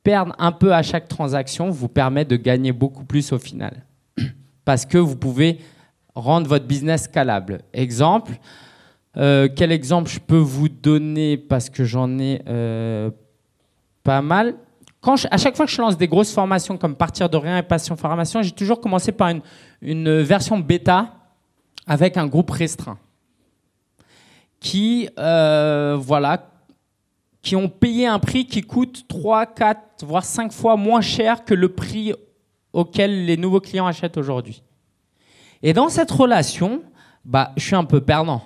[0.02, 3.84] perdre un peu à chaque transaction vous permet de gagner beaucoup plus au final.
[4.64, 5.58] Parce que vous pouvez
[6.14, 7.62] rendre votre business scalable.
[7.72, 8.32] Exemple,
[9.16, 13.10] euh, quel exemple je peux vous donner parce que j'en ai euh,
[14.04, 14.54] pas mal
[15.00, 17.62] Quand À chaque fois que je lance des grosses formations comme Partir de rien et
[17.62, 19.40] Passion Formation, j'ai toujours commencé par une,
[19.80, 21.17] une, version bêta
[21.88, 22.98] avec un groupe restreint
[24.60, 26.50] qui, euh, voilà,
[27.42, 31.54] qui ont payé un prix qui coûte 3, 4, voire 5 fois moins cher que
[31.54, 32.12] le prix
[32.72, 34.62] auquel les nouveaux clients achètent aujourd'hui.
[35.62, 36.82] Et dans cette relation,
[37.24, 38.42] bah, je suis un peu perdant.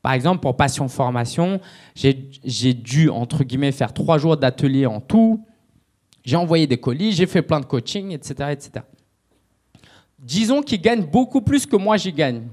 [0.00, 1.60] Par exemple, pour Passion Formation,
[1.94, 5.44] j'ai dû, entre guillemets, faire trois jours d'atelier en tout.
[6.24, 8.50] J'ai envoyé des colis, j'ai fait plein de coaching, etc.
[8.52, 8.84] etc.
[10.18, 12.48] Disons qu'ils gagnent beaucoup plus que moi j'y gagne.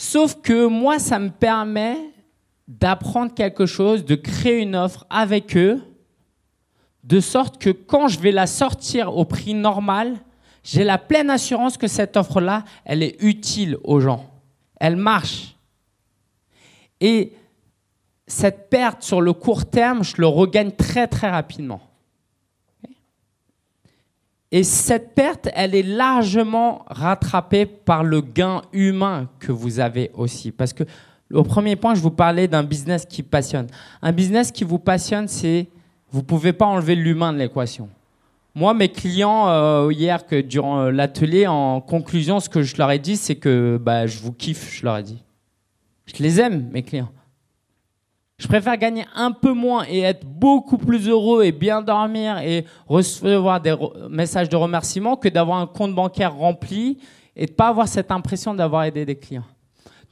[0.00, 1.98] Sauf que moi, ça me permet
[2.68, 5.82] d'apprendre quelque chose, de créer une offre avec eux,
[7.02, 10.14] de sorte que quand je vais la sortir au prix normal,
[10.62, 14.24] j'ai la pleine assurance que cette offre-là, elle est utile aux gens.
[14.78, 15.56] Elle marche.
[17.00, 17.32] Et
[18.28, 21.80] cette perte sur le court terme, je le regagne très très rapidement.
[24.50, 30.52] Et cette perte, elle est largement rattrapée par le gain humain que vous avez aussi.
[30.52, 30.84] Parce que
[31.32, 33.66] au premier point, je vous parlais d'un business qui passionne.
[34.00, 35.68] Un business qui vous passionne, c'est
[36.10, 37.90] vous ne pouvez pas enlever l'humain de l'équation.
[38.54, 42.90] Moi, mes clients, euh, hier, que durant euh, l'atelier, en conclusion, ce que je leur
[42.90, 45.22] ai dit, c'est que bah, je vous kiffe, je leur ai dit.
[46.06, 47.10] Je les aime, mes clients.
[48.38, 52.64] Je préfère gagner un peu moins et être beaucoup plus heureux et bien dormir et
[52.86, 53.74] recevoir des
[54.08, 56.98] messages de remerciement que d'avoir un compte bancaire rempli
[57.34, 59.44] et de pas avoir cette impression d'avoir aidé des clients.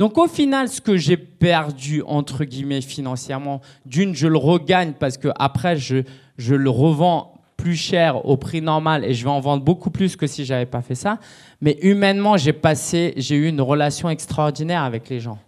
[0.00, 5.16] Donc au final, ce que j'ai perdu, entre guillemets, financièrement, d'une, je le regagne parce
[5.16, 6.02] que après, je,
[6.36, 10.16] je le revends plus cher au prix normal et je vais en vendre beaucoup plus
[10.16, 11.18] que si j'avais pas fait ça.
[11.60, 15.38] Mais humainement, j'ai passé, j'ai eu une relation extraordinaire avec les gens.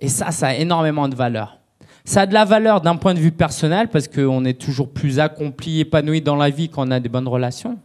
[0.00, 1.58] Et ça, ça a énormément de valeur.
[2.04, 5.20] Ça a de la valeur d'un point de vue personnel parce qu'on est toujours plus
[5.20, 7.78] accompli, épanoui dans la vie quand on a des bonnes relations.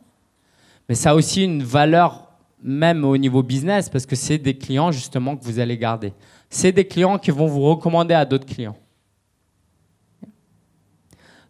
[0.90, 2.32] Mais ça a aussi une valeur
[2.64, 6.14] même au niveau business parce que c'est des clients justement que vous allez garder.
[6.50, 8.76] C'est des clients qui vont vous recommander à d'autres clients.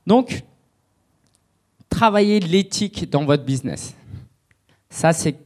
[0.06, 0.44] Donc,
[1.90, 3.96] travaillez l'éthique dans votre business.
[4.90, 5.38] Ça, c'est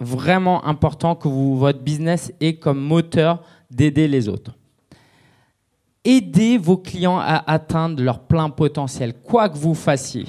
[0.00, 4.52] vraiment important que votre business ait comme moteur d'aider les autres.
[6.04, 10.26] Aidez vos clients à atteindre leur plein potentiel, quoi que vous fassiez.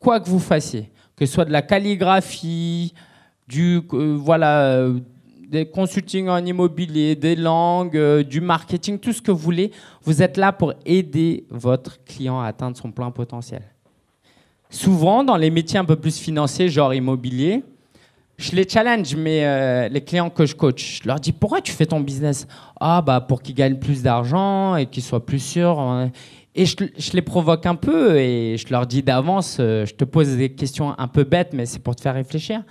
[0.00, 0.90] Quoi que vous fassiez.
[1.16, 2.92] Que ce soit de la calligraphie,
[3.46, 4.98] du, euh, voilà, euh,
[5.48, 9.70] des consulting en immobilier, des langues, euh, du marketing, tout ce que vous voulez.
[10.02, 13.62] Vous êtes là pour aider votre client à atteindre son plein potentiel.
[14.70, 17.62] Souvent, dans les métiers un peu plus financiers, genre immobilier,
[18.36, 21.72] je les challenge, mais euh, les clients que je coach, je leur dis pourquoi tu
[21.72, 22.46] fais ton business?
[22.80, 26.08] Ah, bah pour qu'ils gagnent plus d'argent et qu'ils soient plus sûrs.
[26.56, 26.76] Et je,
[27.12, 30.98] les provoque un peu et je leur dis d'avance, euh, je te pose des questions
[30.98, 32.62] un peu bêtes, mais c'est pour te faire réfléchir.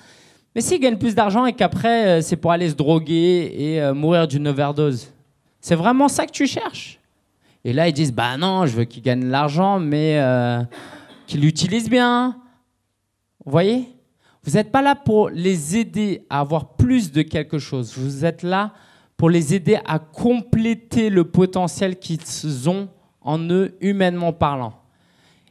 [0.56, 4.28] Mais s'ils gagnent plus d'argent et qu'après, euh, c'est pour aller se droguer et mourir
[4.28, 5.12] d'une overdose,
[5.60, 7.00] c'est vraiment ça que tu cherches?
[7.66, 10.22] Et là, ils disent, bah non, je veux qu'ils gagnent l'argent, mais
[11.26, 12.36] qu'ils l'utilisent bien.
[13.46, 13.88] Vous voyez?
[14.44, 17.98] Vous n'êtes pas là pour les aider à avoir plus de quelque chose.
[17.98, 18.74] Vous êtes là
[19.16, 22.90] pour les aider à compléter le potentiel qu'ils ont
[23.22, 24.74] en eux, humainement parlant.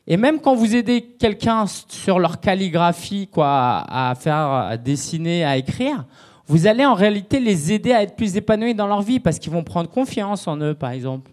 [0.07, 5.57] Et même quand vous aidez quelqu'un sur leur calligraphie, quoi, à faire, à dessiner, à
[5.57, 6.05] écrire,
[6.46, 9.52] vous allez en réalité les aider à être plus épanouis dans leur vie parce qu'ils
[9.52, 11.31] vont prendre confiance en eux, par exemple.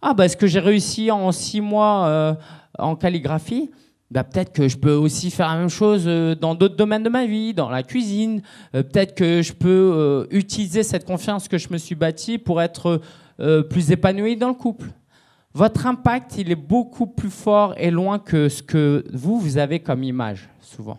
[0.00, 2.34] Ah, bah, est-ce que j'ai réussi en six mois euh,
[2.78, 3.70] en calligraphie?
[4.10, 7.08] Bah, peut-être que je peux aussi faire la même chose euh, dans d'autres domaines de
[7.08, 8.42] ma vie, dans la cuisine.
[8.74, 13.00] Euh, peut-être que je peux utiliser cette confiance que je me suis bâtie pour être
[13.68, 14.86] plus épanoui dans le couple.
[15.52, 19.80] Votre impact, il est beaucoup plus fort et loin que ce que vous, vous avez
[19.80, 20.98] comme image, souvent.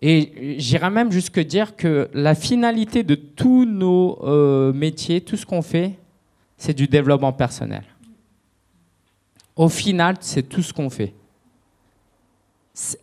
[0.00, 5.44] Et j'irais même jusque dire que la finalité de tous nos euh, métiers, tout ce
[5.44, 5.98] qu'on fait,
[6.56, 7.82] c'est du développement personnel.
[9.58, 11.12] Au final, c'est tout ce qu'on fait.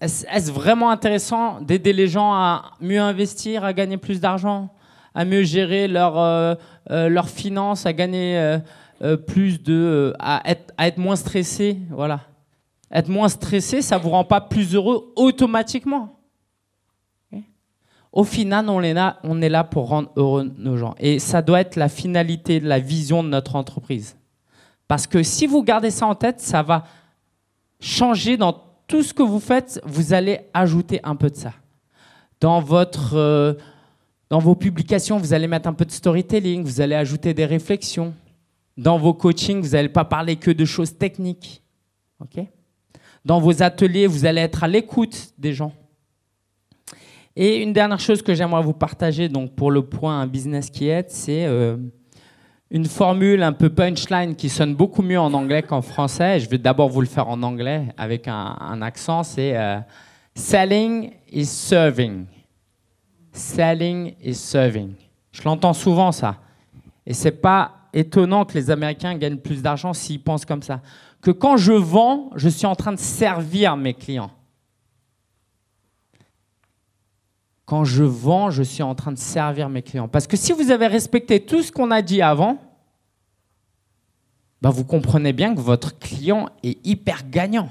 [0.01, 4.69] Est-ce vraiment intéressant d'aider les gens à mieux investir, à gagner plus d'argent
[5.15, 6.55] à mieux gérer leurs euh,
[6.91, 8.59] euh, leurs finances, à gagner
[9.01, 10.13] euh, plus de,
[10.77, 12.21] être, moins stressé, voilà.
[12.91, 16.11] Être moins stressé, ça vous rend pas plus heureux automatiquement.
[18.11, 20.95] Au final, on est, là, on est là pour rendre heureux nos gens.
[20.99, 24.15] Et ça doit être la finalité, la vision de notre entreprise.
[24.87, 26.85] Parce que si vous gardez ça en tête, ça va
[27.79, 29.81] changer dans tout ce que vous faites.
[29.85, 31.53] Vous allez ajouter un peu de ça.
[32.39, 33.57] Dans votre
[34.29, 38.13] dans vos publications, vous allez mettre un peu de storytelling, vous allez ajouter des réflexions.
[38.75, 41.61] Dans vos coachings, vous n'allez pas parler que de choses techniques.
[43.23, 45.73] Dans vos ateliers, vous allez être à l'écoute des gens.
[47.35, 50.87] Et une dernière chose que j'aimerais vous partager, donc pour le point un business qui
[50.87, 51.77] aide, c'est euh,
[52.75, 56.39] une formule un peu punchline qui sonne beaucoup mieux en anglais qu'en français.
[56.41, 59.23] Je vais d'abord vous le faire en anglais avec un, accent.
[59.23, 59.79] C'est euh,
[60.35, 62.25] selling is serving
[63.35, 64.93] selling et serving.
[65.31, 66.37] Je l'entends souvent ça.
[67.05, 70.81] Et c'est pas étonnant que les Américains gagnent plus d'argent s'ils pensent comme ça.
[71.21, 74.31] Que quand je vends, je suis en train de servir mes clients.
[77.65, 80.07] Quand je vends, je suis en train de servir mes clients.
[80.07, 82.59] Parce que si vous avez respecté tout ce qu'on a dit avant,
[84.65, 87.69] ben vous comprenez bien que votre client est hyper gagnant.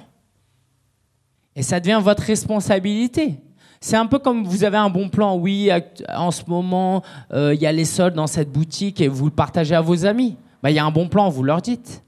[1.57, 3.35] Et ça devient votre responsabilité.
[3.81, 5.35] C'est un peu comme vous avez un bon plan.
[5.37, 5.71] Oui,
[6.15, 7.03] en ce moment,
[7.33, 10.07] euh, il y a les soldes dans cette boutique et vous le partagez à vos
[10.07, 10.37] amis.
[10.63, 12.05] Bah, il y a un bon plan, vous leur dites.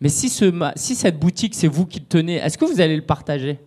[0.00, 2.96] Mais si, ce, si cette boutique, c'est vous qui le tenez, est-ce que vous allez
[2.96, 3.58] le partager?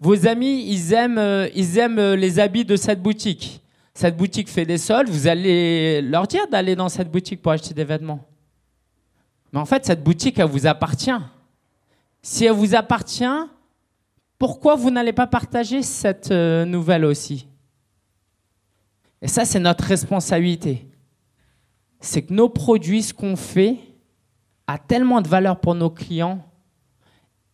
[0.00, 3.63] Vos amis, ils aiment, euh, euh, les habits de cette boutique.
[3.94, 7.72] Cette boutique fait des soldes, vous allez leur dire d'aller dans cette boutique pour acheter
[7.72, 8.26] des vêtements.
[9.52, 11.12] Mais en fait, cette boutique, elle vous appartient.
[12.20, 13.24] Si elle vous appartient,
[14.36, 17.46] pourquoi vous n'allez pas partager cette euh, nouvelle aussi?
[19.22, 20.88] Et ça, c'est notre responsabilité.
[22.00, 23.78] C'est que nos produits, ce qu'on fait,
[24.66, 26.44] a tellement de valeur pour nos clients,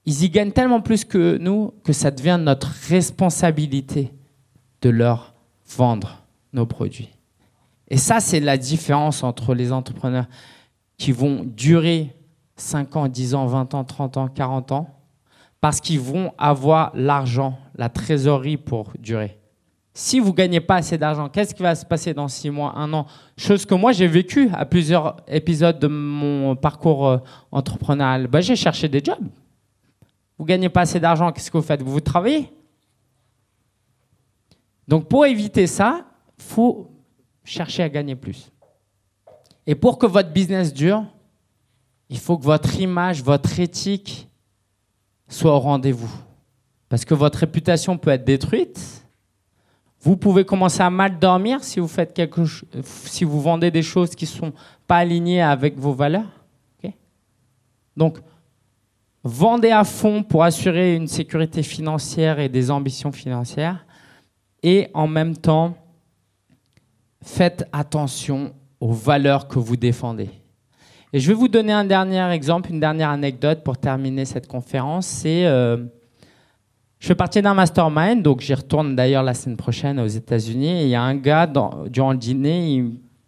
[0.07, 4.11] ils y gagnent tellement plus que nous que ça devient notre responsabilité
[4.81, 5.35] de leur
[5.77, 6.20] vendre
[6.53, 7.11] nos produits.
[7.89, 10.27] Et ça, c'est la différence entre les entrepreneurs
[10.97, 12.15] qui vont durer
[12.57, 15.01] 5 ans, 10 ans, 20 ans, 30 ans, 40 ans
[15.61, 19.37] parce qu'ils vont avoir l'argent, la trésorerie pour durer.
[19.93, 22.73] Si vous ne gagnez pas assez d'argent, qu'est-ce qui va se passer dans six mois,
[22.77, 23.07] un an?
[23.37, 27.19] Chose que moi j'ai vécu à plusieurs épisodes de mon parcours euh,
[27.51, 28.27] entrepreneurial.
[28.29, 29.27] Ben, j'ai cherché des jobs.
[30.39, 31.83] Vous ne gagnez pas assez d'argent, qu'est-ce que vous faites?
[31.83, 32.51] Vous travaillez?
[34.89, 36.07] Donc pour éviter ça,
[36.41, 36.91] faut
[37.45, 38.51] chercher à gagner plus.
[39.67, 41.05] Et pour que votre business dure,
[42.09, 44.29] il faut que votre image, votre éthique,
[45.29, 46.11] soit au rendez-vous.
[46.89, 49.07] Parce que votre réputation peut être détruite.
[50.01, 52.43] Vous pouvez commencer à mal dormir si vous, faites quelque
[52.83, 54.53] si vous vendez des choses qui ne sont
[54.87, 56.41] pas alignées avec vos valeurs.
[57.97, 58.19] Donc,
[59.23, 63.85] vendez à fond pour assurer une sécurité financière et des ambitions financières.
[64.63, 65.77] Et en même temps,
[67.23, 70.31] faites attention aux valeurs que vous défendez.
[71.13, 75.07] Et je vais vous donner un dernier exemple, une dernière anecdote pour terminer cette conférence.
[75.07, 75.77] C'est, euh,
[76.99, 80.83] je fais partie d'un mastermind, donc j'y retourne d'ailleurs la semaine prochaine aux États-Unis.
[80.83, 81.51] Et il y a un gars
[81.89, 82.85] durant le dîner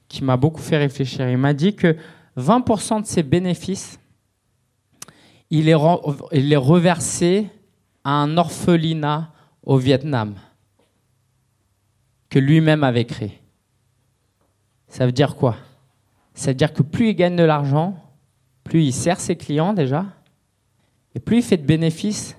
[0.07, 1.29] qui m'a beaucoup fait réfléchir.
[1.29, 1.97] Il m'a dit que
[2.37, 3.99] 20% de ses bénéfices,
[5.51, 5.69] il
[6.33, 7.49] il est reversé
[8.05, 9.33] à un orphelinat
[9.65, 10.35] au Vietnam
[12.31, 13.42] que lui-même avait créé.
[14.93, 15.57] Ça veut dire quoi?
[16.35, 17.97] Ça veut dire que plus il gagne de l'argent,
[18.63, 20.05] plus il sert ses clients déjà,
[21.15, 22.37] et plus il fait de bénéfices,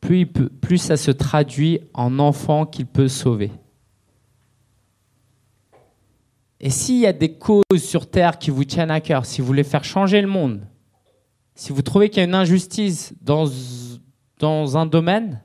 [0.00, 3.52] plus, ça se traduit en enfants qu'il peut sauver.
[6.58, 9.46] Et s'il y a des causes sur Terre qui vous tiennent à cœur, si vous
[9.46, 10.66] voulez faire changer le monde,
[11.54, 13.44] si vous trouvez qu'il y a une injustice dans,
[14.38, 15.42] dans un domaine,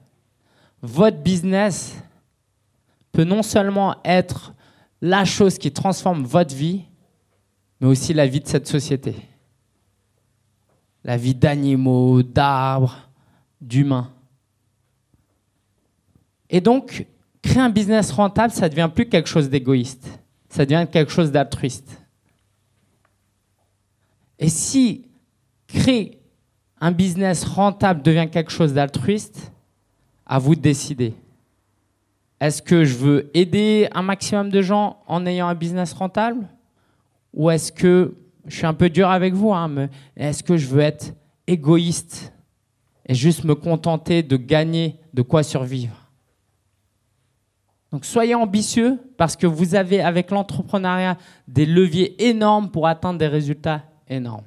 [0.81, 2.01] votre business
[3.11, 4.53] peut non seulement être
[5.01, 6.81] la chose qui transforme votre vie,
[7.79, 9.15] mais aussi la vie de cette société.
[11.03, 13.09] La vie d'animaux, d'arbres,
[13.61, 14.11] d'humains.
[16.49, 17.05] Et donc,
[17.41, 20.07] créer un business rentable, ça devient plus quelque chose d'égoïste,
[20.49, 22.01] ça devient quelque chose d'altruiste.
[24.39, 25.07] Et si
[25.67, 26.19] créer
[26.79, 29.51] un business rentable devient quelque chose d'altruiste,
[30.25, 31.13] à vous de décider.
[32.39, 36.47] Est-ce que je veux aider un maximum de gens en ayant un business rentable?
[37.33, 40.67] Ou est-ce que, je suis un peu dur avec vous, hein, mais est-ce que je
[40.67, 41.13] veux être
[41.47, 42.33] égoïste
[43.07, 46.07] et juste me contenter de gagner de quoi survivre?
[47.91, 53.27] Donc soyez ambitieux parce que vous avez avec l'entrepreneuriat des leviers énormes pour atteindre des
[53.27, 54.43] résultats énormes.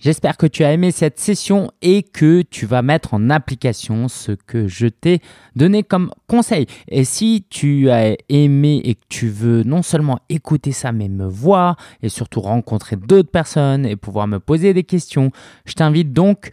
[0.00, 4.32] J'espère que tu as aimé cette session et que tu vas mettre en application ce
[4.32, 5.20] que je t'ai
[5.56, 6.66] donné comme conseil.
[6.88, 11.26] Et si tu as aimé et que tu veux non seulement écouter ça, mais me
[11.26, 15.32] voir et surtout rencontrer d'autres personnes et pouvoir me poser des questions,
[15.66, 16.50] je t'invite donc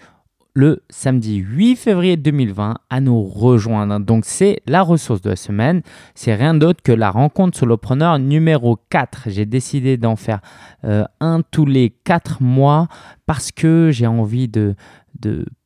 [0.57, 3.99] le samedi 8 février 2020 à nous rejoindre.
[3.99, 5.83] Donc c'est la ressource de la semaine.
[6.15, 9.25] C'est rien d'autre que la rencontre solopreneur numéro 4.
[9.27, 10.39] J'ai décidé d'en faire
[10.83, 12.87] euh, un tous les 4 mois
[13.27, 14.73] parce que j'ai envie de,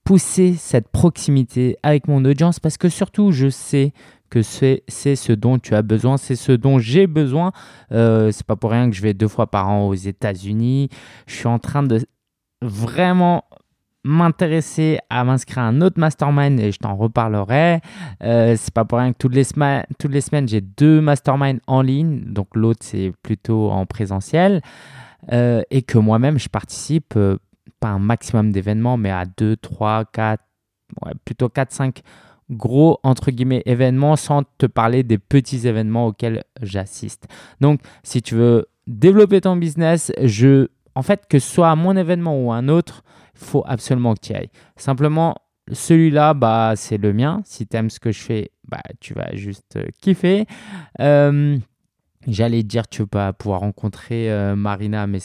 [0.03, 3.93] pousser cette proximité avec mon audience parce que surtout je sais
[4.29, 7.53] que c'est ce dont tu as besoin, c'est ce dont j'ai besoin.
[7.93, 10.89] Euh, c'est pas pour rien que je vais deux fois par an aux États-Unis.
[11.27, 12.05] Je suis en train de
[12.61, 13.45] vraiment
[14.03, 17.81] m'intéresser à m'inscrire à un autre mastermind et je t'en reparlerai.
[18.23, 21.59] Euh, c'est pas pour rien que toutes les, semaines, toutes les semaines, j'ai deux masterminds
[21.67, 24.61] en ligne, donc l'autre c'est plutôt en présentiel,
[25.31, 27.37] euh, et que moi-même je participe, euh,
[27.79, 30.43] pas un maximum d'événements, mais à 2, 3, 4,
[31.23, 32.01] plutôt 4, 5
[32.49, 37.27] gros entre guillemets événements sans te parler des petits événements auxquels j'assiste.
[37.61, 41.95] Donc si tu veux développer ton business, je en fait que ce soit à mon
[41.95, 43.03] événement ou un autre,
[43.41, 44.49] faut absolument que tu y ailles.
[44.75, 45.35] Simplement,
[45.71, 47.41] celui-là, bah, c'est le mien.
[47.45, 50.45] Si tu aimes ce que je fais, bah, tu vas juste euh, kiffer.
[50.99, 51.57] Euh,
[52.27, 55.19] j'allais dire tu vas pouvoir rencontrer euh, Marina, mais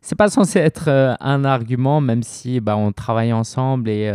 [0.00, 4.10] c'est pas censé être un argument, même si bah, on travaille ensemble et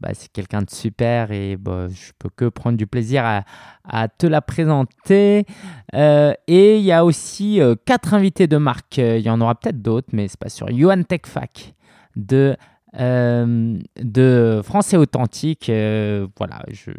[0.00, 3.24] bah, c'est quelqu'un de super et bah, je peux que prendre du plaisir
[3.84, 5.44] à, te la présenter.
[5.92, 8.98] et il y a aussi quatre invités de marque.
[8.98, 10.70] Il y en aura peut-être d'autres, mais c'est pas sûr.
[10.70, 11.74] Yuan Tech Fac
[12.16, 12.56] de,
[12.98, 15.68] euh, de français authentique.
[15.68, 16.90] Euh, voilà, je,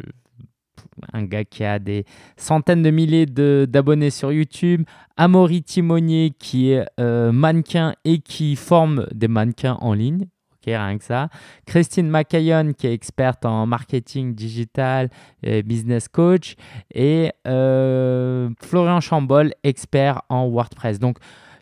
[1.12, 2.04] un gars qui a des
[2.36, 4.84] centaines de milliers d'abonnés sur YouTube.
[5.16, 10.26] Amaury Timonier qui est euh, mannequin et qui forme des mannequins en ligne.
[10.68, 11.28] Rien que ça.
[11.64, 15.10] Christine Macayon qui est experte en marketing digital
[15.44, 16.56] et business coach.
[16.92, 20.98] Et Florian Chambol, expert en WordPress.
[20.98, 21.18] Donc,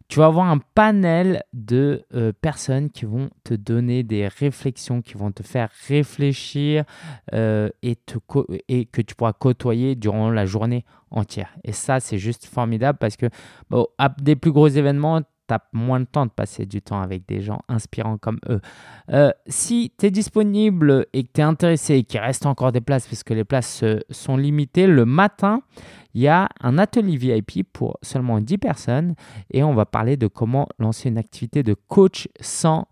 [0.09, 5.15] tu vas avoir un panel de euh, personnes qui vont te donner des réflexions, qui
[5.15, 6.85] vont te faire réfléchir
[7.33, 11.55] euh, et, que tu pourras côtoyer durant la journée entière.
[11.65, 13.27] Et ça, c'est juste formidable parce que
[14.21, 17.41] des plus gros événements, tu as moins de temps de passer du temps avec des
[17.41, 18.61] gens inspirants comme eux.
[19.11, 22.81] Euh, si tu es disponible et que tu es intéressé et qu'il reste encore des
[22.81, 25.63] places parce que les places sont limitées, le matin,
[26.15, 29.15] il y a un atelier VIP pour seulement 10 personnes
[29.51, 32.87] et on va parler de comment lancer une activité de coach sans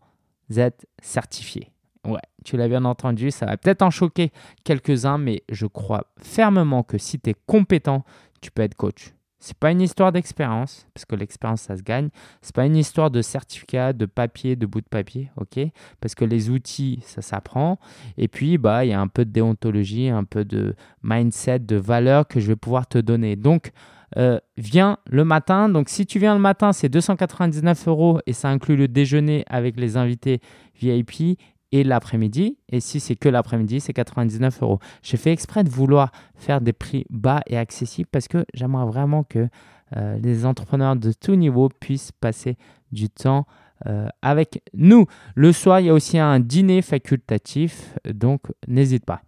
[0.57, 1.73] être certifié.
[2.05, 4.33] Ouais, tu l'as bien entendu, ça va peut-être en choquer
[4.65, 8.05] quelques-uns, mais je crois fermement que si tu es compétent,
[8.41, 9.15] tu peux être coach.
[9.45, 12.11] C'est pas une histoire d'expérience, parce que l'expérience, ça se gagne.
[12.43, 15.59] C'est pas une histoire de certificat, de papier, de bout de papier, ok?
[16.01, 17.81] Parce que les outils, ça s'apprend.
[18.17, 21.75] Et puis, bah, il y a un peu de déontologie, un peu de mindset, de
[21.75, 23.35] valeur que je vais pouvoir te donner.
[23.35, 23.73] Donc,
[24.17, 25.69] euh, viens le matin.
[25.69, 29.77] Donc, si tu viens le matin, c'est 299 euros et ça inclut le déjeuner avec
[29.77, 30.41] les invités
[30.81, 31.37] VIP
[31.73, 32.59] et l'après-midi.
[32.69, 34.79] Et si c'est que l'après-midi, c'est 99 euros.
[35.03, 39.25] J'ai fait exprès de vouloir faire des prix bas et accessibles parce que j'aimerais vraiment
[39.25, 39.49] que
[39.97, 42.57] euh, les entrepreneurs de tout niveau puissent passer
[42.93, 43.47] du temps
[43.87, 45.07] euh, avec nous.
[45.35, 49.23] Le soir, il y a aussi un dîner facultatif, donc n'hésite pas.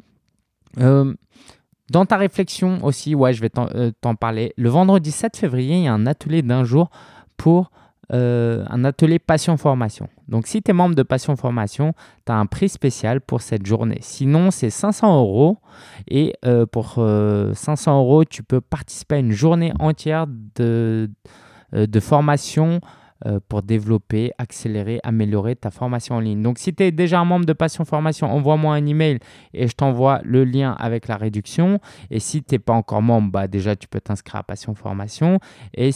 [0.78, 1.14] Euh,
[1.90, 4.54] dans ta réflexion aussi, ouais, je vais t'en parler.
[4.56, 6.90] Le vendredi 7 février, il y a un atelier d'un jour
[7.36, 7.70] pour
[8.10, 10.08] un atelier Passion Formation.
[10.28, 11.94] Donc, si tu es membre de Passion Formation,
[12.26, 13.98] tu as un prix spécial pour cette journée.
[14.00, 15.58] Sinon, c'est 500 euros.
[16.08, 16.34] Et
[16.72, 21.10] pour 500 euros, tu peux participer à une journée entière de,
[21.72, 22.80] de formation
[23.26, 26.42] euh, pour développer, accélérer, améliorer ta formation en ligne.
[26.42, 29.20] Donc, si tu es déjà un membre de Passion Formation, envoie-moi un email
[29.54, 31.78] et je t'envoie le lien avec la réduction.
[32.10, 35.38] Et si tu n'es pas encore membre, bah, déjà, tu peux t'inscrire à Passion Formation
[35.74, 35.92] et,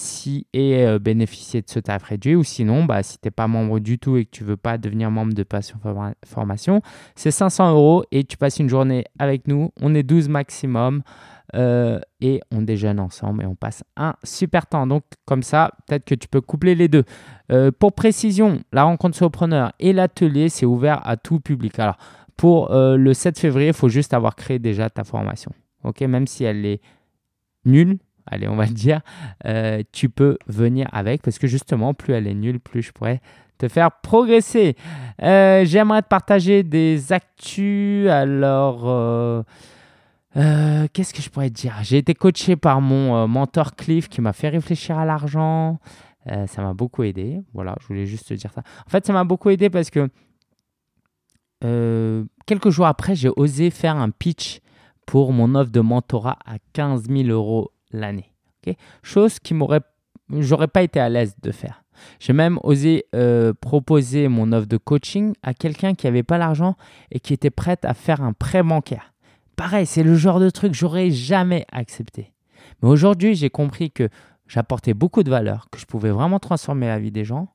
[0.56, 2.36] euh, bénéficier de ce tarif réduit.
[2.36, 4.78] Ou sinon, bah, si tu n'es pas membre du tout et que tu veux pas
[4.78, 5.78] devenir membre de Passion
[6.24, 6.82] Formation,
[7.16, 9.72] c'est 500 euros et tu passes une journée avec nous.
[9.82, 11.02] On est 12 maximum.
[11.54, 14.86] Euh, et on déjeune ensemble et on passe un super temps.
[14.86, 17.04] Donc comme ça, peut-être que tu peux coupler les deux.
[17.50, 21.78] Euh, pour précision, la rencontre solopreneur et l'atelier, c'est ouvert à tout public.
[21.78, 21.96] Alors
[22.36, 25.52] pour euh, le 7 février, il faut juste avoir créé déjà ta formation.
[25.84, 26.80] Ok, même si elle est
[27.64, 29.00] nulle, allez, on va le dire,
[29.92, 33.20] tu peux venir avec parce que justement, plus elle est nulle, plus je pourrais
[33.58, 34.76] te faire progresser.
[35.20, 38.08] J'aimerais te partager des actus.
[38.08, 39.44] Alors,
[40.36, 41.74] euh, qu'est-ce que je pourrais te dire?
[41.82, 45.78] J'ai été coaché par mon euh, mentor Cliff qui m'a fait réfléchir à l'argent.
[46.30, 47.40] Euh, ça m'a beaucoup aidé.
[47.54, 48.62] Voilà, je voulais juste te dire ça.
[48.86, 50.08] En fait, ça m'a beaucoup aidé parce que
[52.46, 54.60] quelques jours après, j'ai osé faire un pitch
[55.06, 58.32] pour mon offre de mentorat à 15 000 euros l'année.
[59.02, 59.80] Chose qui m'aurait,
[60.30, 61.82] j'aurais pas été à l'aise de faire.
[62.20, 63.06] J'ai même osé
[63.60, 66.76] proposer mon offre de coaching à quelqu'un qui n'avait pas l'argent
[67.10, 69.14] et qui était prêt à faire un prêt bancaire.
[69.58, 72.32] Pareil, c'est le genre de truc que j'aurais jamais accepté.
[72.80, 74.08] Mais aujourd'hui, j'ai compris que
[74.46, 77.48] j'apportais beaucoup de valeur, que je pouvais vraiment transformer la vie des gens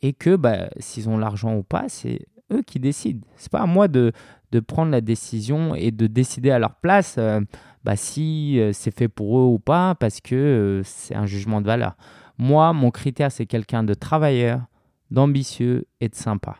[0.00, 2.20] et que bah, s'ils ont l'argent ou pas, c'est
[2.50, 3.20] eux qui décident.
[3.36, 4.12] C'est pas à moi de,
[4.52, 7.42] de, prendre la décision et de décider à leur place euh,
[7.84, 11.60] bah, si euh, c'est fait pour eux ou pas parce que euh, c'est un jugement
[11.60, 11.94] de valeur.
[12.38, 14.62] Moi, mon critère, c'est quelqu'un de travailleur,
[15.10, 16.56] d'ambitieux et de sympa.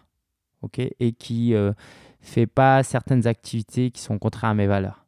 [0.60, 0.78] ok?
[0.78, 1.54] Et qui
[2.24, 5.04] fais pas certaines activités qui sont contraires à mes valeurs.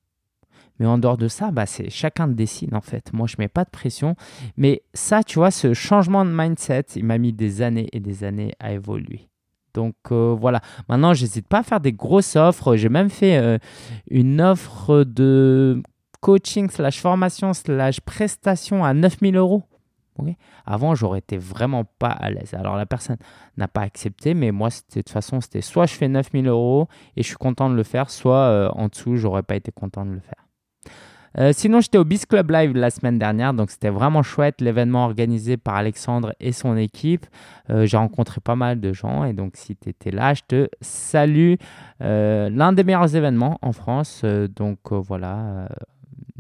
[0.79, 3.13] Mais en dehors de ça, bah, c'est chacun décide en fait.
[3.13, 4.15] Moi, je mets pas de pression.
[4.57, 8.25] Mais ça, tu vois, ce changement de mindset, il m'a mis des années et des
[8.25, 9.29] années à évoluer.
[9.75, 10.61] Donc euh, voilà.
[10.89, 12.77] Maintenant, j'hésite pas à faire des grosses offres.
[12.77, 13.59] J'ai même fait euh,
[14.11, 15.83] une offre de
[16.21, 19.63] coaching slash formation slash prestation à 9000 euros.
[20.65, 22.55] Avant, j'aurais été vraiment pas à l'aise.
[22.55, 23.17] Alors, la personne
[23.57, 27.23] n'a pas accepté, mais moi, de toute façon, c'était soit je fais 9000 euros et
[27.23, 30.13] je suis content de le faire, soit euh, en dessous, j'aurais pas été content de
[30.13, 30.45] le faire.
[31.39, 35.05] Euh, sinon, j'étais au Biz Club Live la semaine dernière, donc c'était vraiment chouette l'événement
[35.05, 37.27] organisé par Alexandre et son équipe.
[37.69, 40.69] Euh, j'ai rencontré pas mal de gens et donc si tu étais là, je te
[40.81, 41.55] salue.
[42.01, 45.69] L'un des meilleurs événements en France, donc voilà,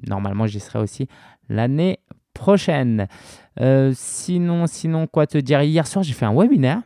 [0.06, 1.08] normalement j'y serai aussi
[1.48, 1.98] l'année
[2.36, 3.08] prochaine.
[3.60, 5.62] Euh, sinon, sinon, quoi te dire?
[5.62, 6.82] Hier soir, j'ai fait un webinaire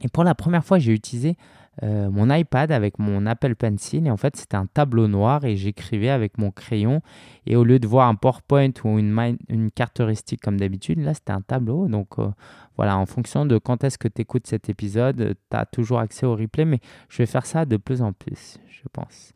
[0.00, 1.36] et pour la première fois, j'ai utilisé
[1.82, 5.56] euh, mon iPad avec mon Apple Pencil et en fait, c'était un tableau noir et
[5.56, 7.00] j'écrivais avec mon crayon.
[7.46, 11.14] Et au lieu de voir un PowerPoint ou une, une carte heuristique comme d'habitude, là,
[11.14, 11.88] c'était un tableau.
[11.88, 12.28] Donc euh,
[12.76, 16.26] voilà, en fonction de quand est-ce que tu écoutes cet épisode, tu as toujours accès
[16.26, 19.32] au replay, mais je vais faire ça de plus en plus, je pense.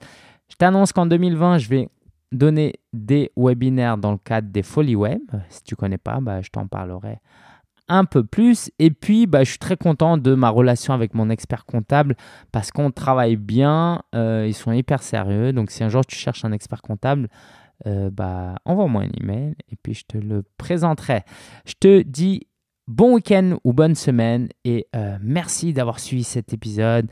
[0.48, 1.88] Je t'annonce qu'en 2020, je vais
[2.32, 5.20] donner des webinaires dans le cadre des Folies Web.
[5.48, 7.20] Si tu ne connais pas, bah, je t'en parlerai
[7.88, 8.70] un peu plus.
[8.78, 12.16] Et puis, bah, je suis très content de ma relation avec mon expert comptable
[12.52, 15.52] parce qu'on travaille bien, euh, ils sont hyper sérieux.
[15.52, 17.28] Donc, si un jour tu cherches un expert comptable,
[17.86, 21.22] euh, bah, envoie-moi un email et puis je te le présenterai.
[21.64, 22.46] Je te dis
[22.88, 27.08] bon week-end ou bonne semaine et euh, merci d'avoir suivi cet épisode.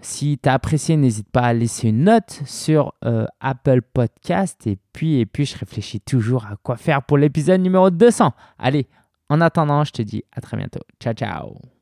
[0.00, 4.66] Si tu as apprécié, n'hésite pas à laisser une note sur euh, Apple Podcast.
[4.66, 8.32] Et puis, et puis, je réfléchis toujours à quoi faire pour l'épisode numéro 200.
[8.58, 8.86] Allez,
[9.28, 10.80] en attendant, je te dis à très bientôt.
[11.00, 11.77] Ciao, ciao.